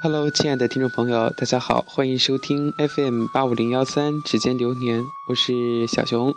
[0.00, 6.32] Hello，亲爱的听众朋友，大家好，欢迎收听 FM 八五零幺三指尖流年，我是小熊。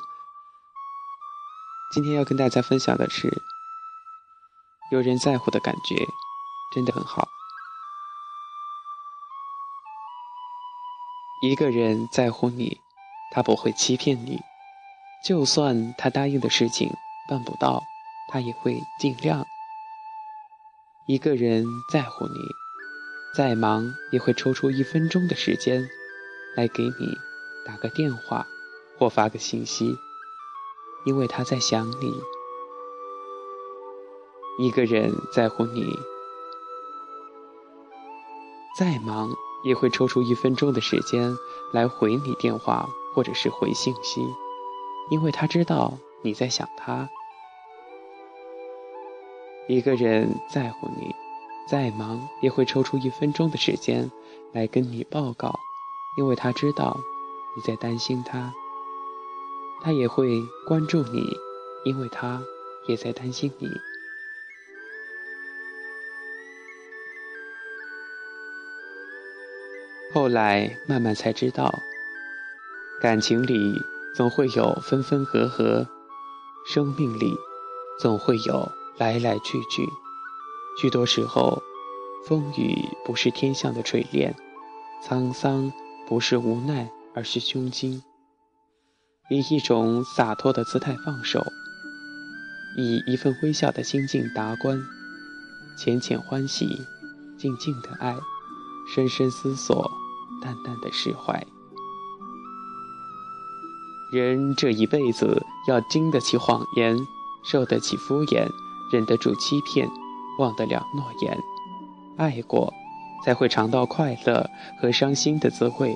[1.93, 3.43] 今天要跟大家分享的是，
[4.91, 6.07] 有人在乎的感觉
[6.73, 7.27] 真的很好。
[11.43, 12.81] 一个人在乎你，
[13.31, 14.41] 他不会欺骗你，
[15.23, 16.91] 就算他答应的事情
[17.29, 17.83] 办不到，
[18.29, 19.45] 他也会尽量。
[21.05, 22.60] 一个人在乎你。
[23.33, 25.89] 再忙也会抽出一分钟的时间，
[26.55, 27.17] 来给你
[27.65, 28.45] 打个电话
[28.97, 29.95] 或发个信息，
[31.05, 32.13] 因为他在想你。
[34.59, 35.97] 一个人在乎你，
[38.77, 41.33] 再忙也会抽出一分钟的时间
[41.71, 44.21] 来回你电话或者是回信息，
[45.09, 47.09] 因为他知道你在想他。
[49.69, 51.20] 一个人在乎你。
[51.67, 54.11] 再忙也会抽出一分钟的时间
[54.53, 55.59] 来跟你报告，
[56.17, 56.99] 因为他知道
[57.55, 58.53] 你在担心他。
[59.83, 61.23] 他也会关注你，
[61.85, 62.41] 因为他
[62.87, 63.67] 也在担心你。
[70.13, 71.73] 后来慢慢才知道，
[73.01, 73.81] 感情里
[74.13, 75.87] 总会有分分合合，
[76.67, 77.33] 生命里
[77.97, 79.87] 总会有来来去去。
[80.79, 81.61] 许多时候，
[82.27, 84.35] 风雨不是天象的锤炼，
[85.03, 85.71] 沧桑
[86.07, 88.01] 不是无奈，而是胸襟。
[89.29, 91.45] 以一种洒脱的姿态放手，
[92.77, 94.81] 以一份微笑的心境达观，
[95.77, 96.67] 浅浅欢喜，
[97.37, 98.17] 静静的爱，
[98.93, 99.89] 深深思索，
[100.41, 101.45] 淡淡的释怀。
[104.11, 106.97] 人这一辈子要经得起谎言，
[107.43, 108.49] 受得起敷衍，
[108.91, 109.89] 忍得住欺骗。
[110.41, 111.37] 忘得了诺言，
[112.17, 112.73] 爱过，
[113.23, 114.49] 才会尝到快乐
[114.81, 115.95] 和伤心的滋味；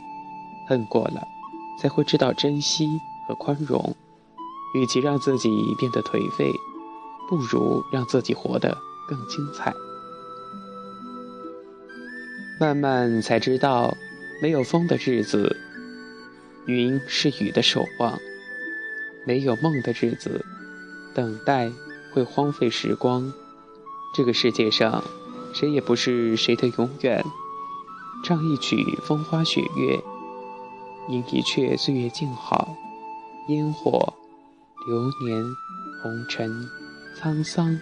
[0.69, 1.27] 恨过了，
[1.81, 2.87] 才会知道珍惜
[3.27, 3.95] 和宽容。
[4.75, 6.51] 与其让自己变得颓废，
[7.27, 9.73] 不如让自己活得更精彩。
[12.59, 13.95] 慢慢才知道，
[14.41, 15.57] 没有风的日子，
[16.67, 18.15] 云是雨的守望；
[19.25, 20.45] 没有梦的日子，
[21.15, 21.71] 等待
[22.13, 23.33] 会荒废时光。
[24.15, 25.03] 这个世界上，
[25.51, 27.21] 谁也不是谁的永远。
[28.23, 30.01] 唱一曲风花雪月，
[31.09, 32.73] 吟一阙岁月静好。
[33.49, 34.13] 烟火、
[34.87, 35.43] 流年、
[36.01, 36.49] 红尘、
[37.19, 37.77] 沧桑，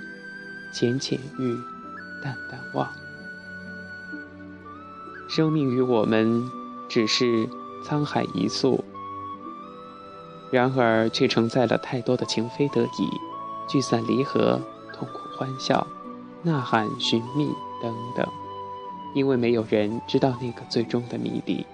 [0.74, 1.56] 浅浅遇，
[2.24, 2.90] 淡淡忘。
[5.30, 6.50] 生命与我们
[6.90, 7.48] 只是
[7.86, 8.84] 沧海一粟，
[10.50, 13.08] 然而却承载了太多的情非得已、
[13.70, 14.60] 聚散离合、
[14.92, 15.86] 痛苦欢笑。
[16.44, 17.48] 呐喊、寻觅
[17.82, 18.28] 等等，
[19.16, 21.66] 因为没有人知道那个最终的谜底，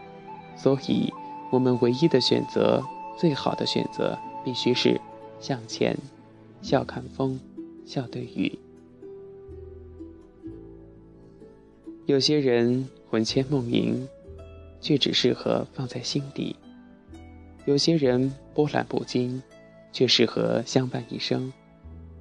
[0.56, 1.12] 所以
[1.52, 2.84] 我们唯一的选择、
[3.18, 5.02] 最好的选择，必须是
[5.40, 5.97] 向前，
[6.62, 7.40] 笑看风，
[7.84, 8.59] 笑对雨。
[12.06, 14.07] 有些人魂牵梦萦，
[14.80, 16.56] 却只适合放在心底；
[17.66, 19.41] 有些人波澜不惊，
[19.91, 21.51] 却适合相伴一生。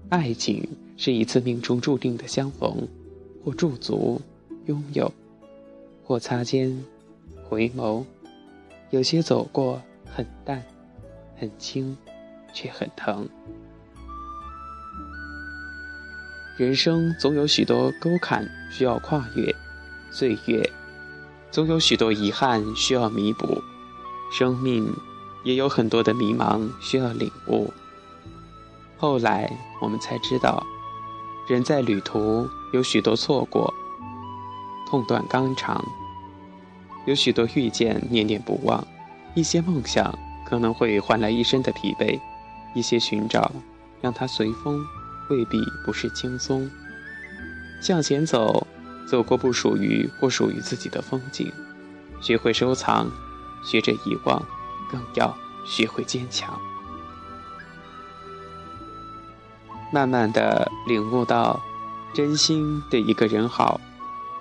[0.08, 0.66] 爱情。
[1.00, 2.88] 是一次命中注定的相逢，
[3.44, 4.20] 或驻足
[4.66, 5.12] 拥有，
[6.04, 6.84] 或擦肩
[7.44, 8.04] 回眸。
[8.90, 10.60] 有些走过很淡，
[11.36, 11.96] 很轻，
[12.52, 13.28] 却很疼。
[16.56, 19.54] 人生总有许多沟坎需要跨越，
[20.10, 20.68] 岁月
[21.52, 23.62] 总有许多遗憾需要弥补，
[24.36, 24.92] 生命
[25.44, 27.72] 也有很多的迷茫需要领悟。
[28.96, 30.66] 后来我们才知道。
[31.48, 33.72] 人在旅途，有许多错过，
[34.86, 35.82] 痛断肝肠；
[37.06, 38.86] 有许多遇见，念念不忘。
[39.34, 40.14] 一些梦想
[40.46, 42.20] 可能会换来一身的疲惫，
[42.74, 43.50] 一些寻找
[44.02, 44.78] 让它随风，
[45.30, 46.68] 未必不是轻松。
[47.80, 48.66] 向前走，
[49.10, 51.50] 走过不属于或属于自己的风景，
[52.20, 53.10] 学会收藏，
[53.64, 54.42] 学着遗忘，
[54.92, 55.34] 更要
[55.64, 56.60] 学会坚强。
[59.90, 61.60] 慢慢的领悟到，
[62.14, 63.80] 真心对一个人好，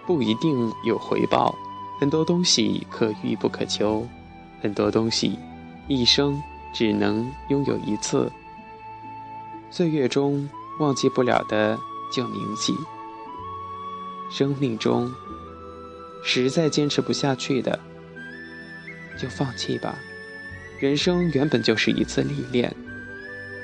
[0.06, 1.56] 不一定有回报。
[2.00, 4.08] 很多东西可遇不可求，
[4.62, 5.38] 很多东西
[5.88, 6.42] 一生
[6.74, 8.32] 只能拥有一次。
[9.72, 10.48] 岁月中
[10.80, 11.78] 忘记不了的
[12.12, 12.76] 就铭记，
[14.30, 15.12] 生命中
[16.24, 17.80] 实在坚持不下去的
[19.20, 19.96] 就放弃吧。
[20.80, 22.76] 人生原本就是一次历练，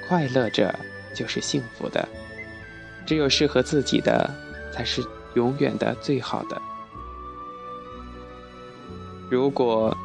[0.08, 0.74] 快乐着。
[1.14, 2.08] 就是幸福的，
[3.06, 4.30] 只有适合自己的，
[4.72, 5.04] 才是
[5.36, 6.62] 永远的最好的。
[9.30, 9.96] 如果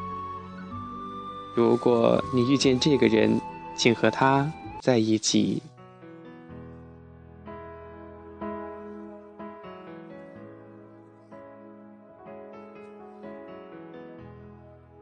[1.54, 3.40] 如果你遇见这个人，
[3.76, 4.50] 请和他
[4.80, 5.62] 在一起。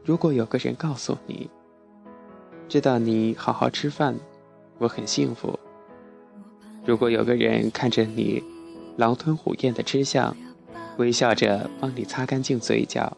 [0.04, 1.50] 如果有个人告诉你，
[2.68, 4.14] 知道你好好吃饭，
[4.78, 5.58] 我很幸福。
[6.86, 8.40] 如果有个人看着你
[8.96, 10.34] 狼吞虎咽的吃相，
[10.98, 13.16] 微笑着帮你擦干净嘴角。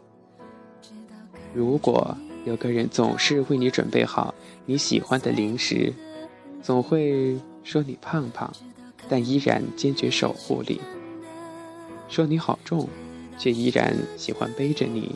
[1.53, 2.17] 如果
[2.47, 4.35] 有个人总是为你准备好
[4.65, 5.93] 你喜欢的零食，
[6.63, 8.51] 总会说你胖胖，
[9.07, 10.81] 但依然坚决守护你；
[12.09, 12.89] 说你好重，
[13.39, 15.15] 却依然喜欢背着你。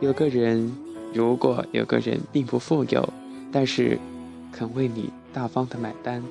[0.00, 0.76] 有个人，
[1.14, 3.08] 如果有个人并不富有，
[3.52, 3.98] 但是
[4.52, 6.22] 肯为你大方的买单，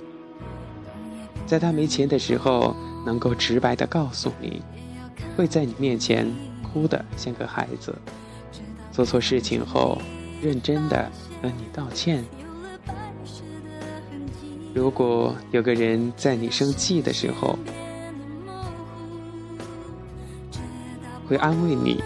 [1.48, 4.62] 在他没钱的时候，能够直白的告诉你，
[5.36, 7.96] 会在你面前哭得像个孩子，
[8.92, 10.00] 做错事情后
[10.42, 11.10] 认真的
[11.42, 12.24] 和你道歉。
[14.76, 17.58] 如果有个人在你生气的时候，
[21.28, 22.04] 会安慰你，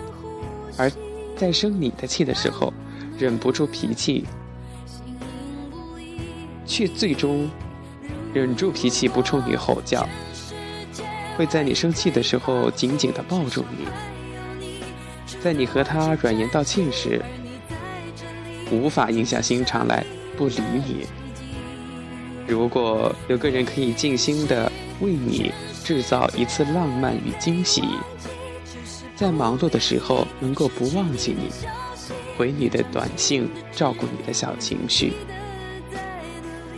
[0.78, 0.90] 而。
[1.38, 2.72] 在生你的气的时候，
[3.18, 4.26] 忍不住脾气，
[6.68, 7.50] 却最终
[8.34, 10.08] 忍住脾气不冲你吼叫；
[11.38, 13.88] 会在你生气的时候紧紧地抱住你，
[15.42, 17.22] 在你和他软言道歉时，
[18.72, 20.06] 无法硬下心肠来
[20.38, 21.06] 不理你。
[22.48, 25.52] 如果有个人可以尽心地为你
[25.84, 27.84] 制造一次浪漫与惊喜。
[29.16, 31.50] 在忙碌的时候，能够不忘记你，
[32.38, 35.14] 回你的短信，照顾你的小情绪。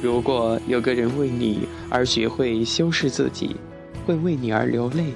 [0.03, 3.55] 如果有个人为你而学会修饰自己，
[4.05, 5.13] 会为你而流泪，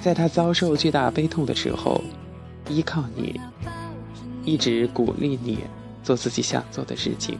[0.00, 2.02] 在他遭受巨大悲痛的时候，
[2.68, 3.40] 依靠你，
[4.44, 5.60] 一直鼓励你
[6.02, 7.38] 做自己想做的事情。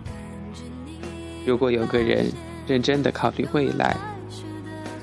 [1.45, 2.31] 如果有个人
[2.69, 3.97] 认真的考虑未来。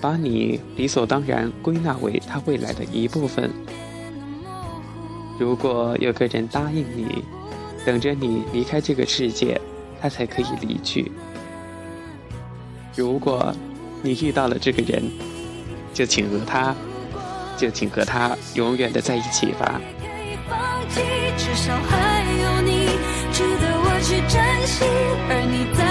[0.01, 3.51] 把你理所当然归纳为他未来的一部分。
[5.37, 7.21] 如果有个人答应你，
[7.85, 9.59] 等着你离开这个世界，
[10.01, 11.11] 他才可以离去。
[12.95, 13.53] 如果
[14.01, 15.03] 你遇到了这个人，
[15.93, 16.75] 就请和他，
[17.57, 19.81] 就请和他永远的在一起吧。
[21.37, 22.87] 至少还有你，
[23.31, 24.85] 值得我去珍惜，
[25.29, 25.88] 而你在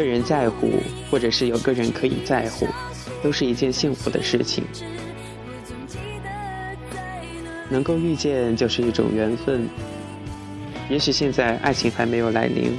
[0.00, 0.72] 被人在乎，
[1.10, 2.66] 或者是有个人可以在乎，
[3.22, 4.64] 都是一件幸福的事情。
[7.68, 9.68] 能够遇见就是一种缘分。
[10.88, 12.72] 也许现在爱情还没有来临，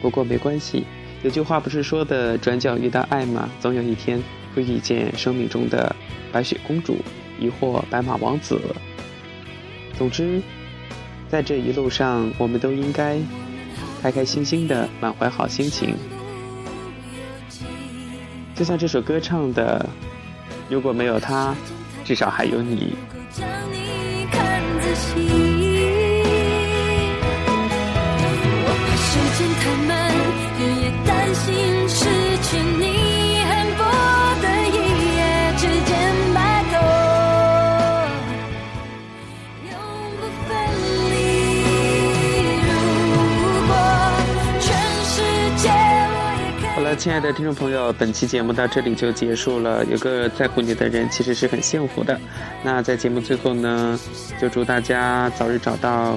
[0.00, 0.86] 不过没关系。
[1.22, 3.50] 有句话不是说的“转角遇到爱”吗？
[3.60, 4.18] 总有一天
[4.54, 5.94] 会遇见生命中的
[6.32, 6.96] 白雪公主，
[7.38, 8.58] 亦或白马王子。
[9.98, 10.40] 总之，
[11.28, 13.18] 在这一路上，我们都应该
[14.00, 15.94] 开开心心的，满怀好心情。
[18.62, 19.84] 就像这首歌唱的，
[20.68, 21.52] 如果没有他，
[22.04, 22.94] 至少还有你。
[47.02, 49.84] 亲爱的听众朋友，本期节目到这里就结束了。
[49.86, 52.16] 有个在乎你的人，其实是很幸福的。
[52.62, 53.98] 那在节目最后呢，
[54.40, 56.16] 就祝大家早日找到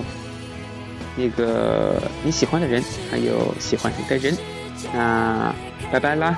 [1.15, 4.38] 那个你喜欢的人，还有喜欢你的人。
[4.94, 5.51] 那
[5.92, 6.38] 拜拜啦。